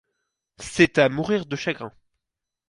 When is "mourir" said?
1.09-1.45